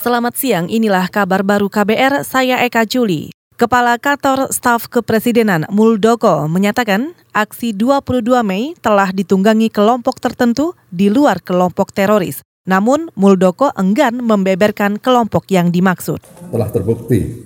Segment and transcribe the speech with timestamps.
[0.00, 3.36] Selamat siang, inilah kabar baru KBR, saya Eka Juli.
[3.60, 11.44] Kepala Kantor Staf Kepresidenan Muldoko menyatakan aksi 22 Mei telah ditunggangi kelompok tertentu di luar
[11.44, 12.40] kelompok teroris.
[12.64, 16.24] Namun Muldoko enggan membeberkan kelompok yang dimaksud.
[16.48, 17.44] Telah terbukti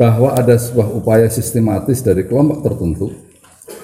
[0.00, 3.12] bahwa ada sebuah upaya sistematis dari kelompok tertentu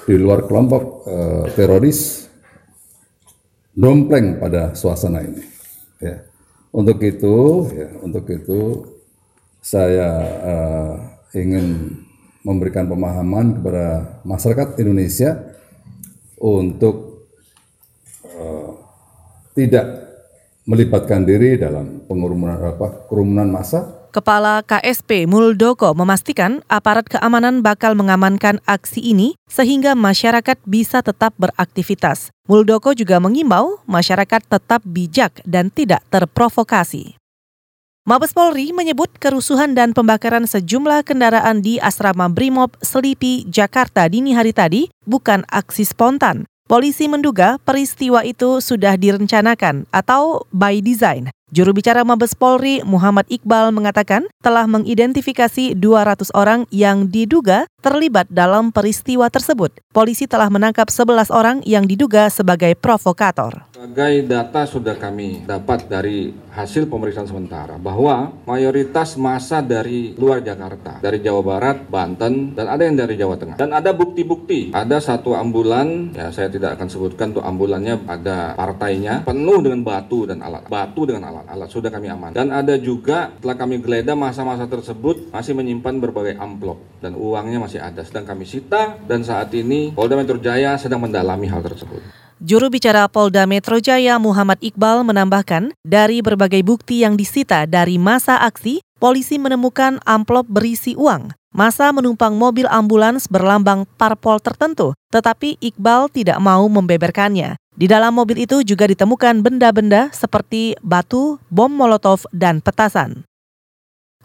[0.09, 2.25] di luar kelompok eh, teroris
[3.77, 5.45] dompleng pada suasana ini.
[6.01, 6.28] Ya.
[6.69, 8.85] Untuk itu, ya, untuk itu
[9.59, 10.09] saya
[10.45, 10.93] uh,
[11.35, 11.97] ingin
[12.45, 13.85] memberikan pemahaman kepada
[14.23, 15.35] masyarakat Indonesia
[16.39, 17.27] untuk
[18.23, 18.71] uh,
[19.57, 19.85] tidak
[20.63, 28.57] melibatkan diri dalam pengurumunan apa kerumunan massa Kepala KSP Muldoko memastikan aparat keamanan bakal mengamankan
[28.65, 32.33] aksi ini sehingga masyarakat bisa tetap beraktivitas.
[32.49, 37.21] Muldoko juga mengimbau masyarakat tetap bijak dan tidak terprovokasi.
[38.09, 44.57] Mabes Polri menyebut kerusuhan dan pembakaran sejumlah kendaraan di asrama Brimob Selipi, Jakarta dini hari
[44.57, 46.49] tadi bukan aksi spontan.
[46.65, 53.73] Polisi menduga peristiwa itu sudah direncanakan atau by design Juru bicara Mabes Polri Muhammad Iqbal
[53.73, 59.73] mengatakan telah mengidentifikasi 200 orang yang diduga terlibat dalam peristiwa tersebut.
[59.89, 63.65] Polisi telah menangkap 11 orang yang diduga sebagai provokator.
[63.73, 71.01] Sebagai data sudah kami dapat dari hasil pemeriksaan sementara bahwa mayoritas masa dari luar Jakarta,
[71.01, 73.57] dari Jawa Barat, Banten, dan ada yang dari Jawa Tengah.
[73.57, 79.23] Dan ada bukti-bukti, ada satu ambulan, ya saya tidak akan sebutkan tuh ambulannya, ada partainya,
[79.25, 80.67] penuh dengan batu dan alat.
[80.67, 82.35] Batu dengan alat alat-alat sudah kami aman.
[82.35, 87.79] Dan ada juga setelah kami geledah masa-masa tersebut masih menyimpan berbagai amplop dan uangnya masih
[87.79, 92.03] ada sedang kami sita dan saat ini Polda Metro Jaya sedang mendalami hal tersebut.
[92.39, 98.39] Juru bicara Polda Metro Jaya Muhammad Iqbal menambahkan, dari berbagai bukti yang disita dari masa
[98.39, 101.35] aksi, polisi menemukan amplop berisi uang.
[101.51, 107.59] Masa menumpang mobil ambulans berlambang parpol tertentu, tetapi Iqbal tidak mau membeberkannya.
[107.79, 113.23] Di dalam mobil itu juga ditemukan benda-benda seperti batu, bom molotov, dan petasan.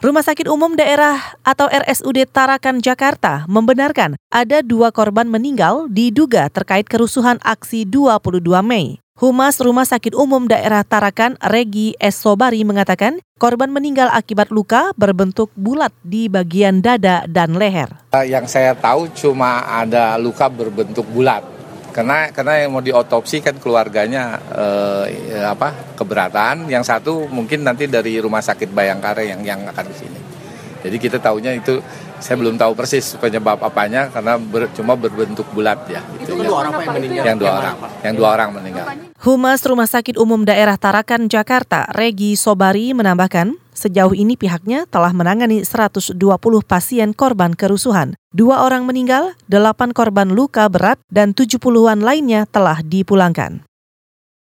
[0.03, 6.91] Rumah Sakit Umum Daerah atau RSUD Tarakan Jakarta membenarkan ada dua korban meninggal diduga terkait
[6.91, 8.99] kerusuhan aksi 22 Mei.
[9.15, 12.19] Humas Rumah Sakit Umum Daerah Tarakan Regi S.
[12.27, 17.95] Sobari mengatakan korban meninggal akibat luka berbentuk bulat di bagian dada dan leher.
[18.11, 21.54] Yang saya tahu cuma ada luka berbentuk bulat
[21.95, 26.67] karena karena yang mau diotopsi kan keluarganya eh, apa keberatan.
[26.67, 30.21] Yang satu mungkin nanti dari rumah sakit Bayangkara yang yang akan di sini.
[30.83, 31.79] Jadi kita tahunya itu
[32.21, 36.03] saya belum tahu persis penyebab apanya karena ber, cuma berbentuk bulat ya.
[36.21, 37.25] Itu kan dua orang yang meninggal.
[37.25, 38.87] Yang dua yang orang, yang dua orang meninggal.
[39.25, 45.65] Humas Rumah Sakit Umum Daerah Tarakan Jakarta, Regi Sobari menambahkan, sejauh ini pihaknya telah menangani
[45.65, 46.15] 120
[46.63, 48.15] pasien korban kerusuhan.
[48.35, 53.65] Dua orang meninggal, delapan korban luka berat, dan 70-an lainnya telah dipulangkan.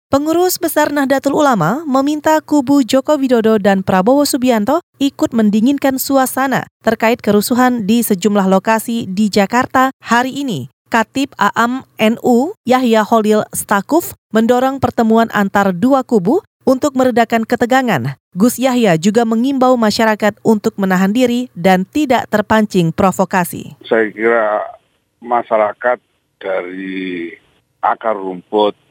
[0.10, 7.22] Pengurus Besar Nahdlatul Ulama meminta kubu Joko Widodo dan Prabowo Subianto ikut mendinginkan suasana terkait
[7.22, 10.66] kerusuhan di sejumlah lokasi di Jakarta hari ini.
[10.90, 18.18] Katib Aam NU Yahya Holil Stakuf mendorong pertemuan antar dua kubu untuk meredakan ketegangan.
[18.34, 23.78] Gus Yahya juga mengimbau masyarakat untuk menahan diri dan tidak terpancing provokasi.
[23.86, 24.74] Saya kira
[25.22, 26.02] masyarakat
[26.42, 27.38] dari
[27.86, 28.89] akar rumput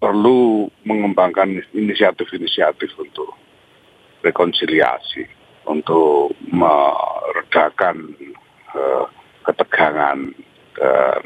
[0.00, 3.36] perlu mengembangkan inisiatif-inisiatif untuk
[4.24, 5.28] rekonsiliasi,
[5.68, 8.16] untuk meredakan
[8.72, 9.04] uh,
[9.44, 10.32] ketegangan
[10.76, 11.20] dan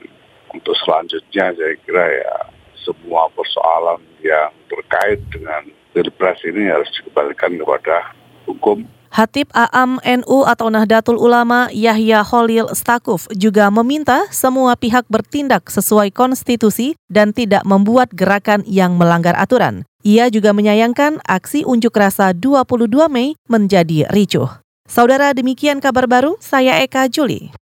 [0.50, 2.36] untuk selanjutnya saya kira ya
[2.82, 8.14] semua persoalan yang terkait dengan pilpres ini harus dikembalikan kepada
[8.46, 8.82] hukum
[9.14, 16.10] Hatib Aam NU atau Nahdlatul Ulama Yahya Holil Stakuf juga meminta semua pihak bertindak sesuai
[16.10, 19.86] konstitusi dan tidak membuat gerakan yang melanggar aturan.
[20.02, 24.50] Ia juga menyayangkan aksi unjuk rasa 22 Mei menjadi ricuh.
[24.90, 27.54] Saudara demikian kabar baru, saya Eka Juli.